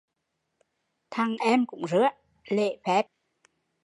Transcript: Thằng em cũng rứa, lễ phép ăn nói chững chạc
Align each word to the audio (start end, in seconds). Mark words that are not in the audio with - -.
Thằng 1.11 1.35
em 1.45 1.65
cũng 1.65 1.87
rứa, 1.87 2.07
lễ 2.49 2.77
phép 2.85 2.91
ăn 2.91 2.95
nói 2.95 3.03
chững 3.03 3.07
chạc 3.43 3.49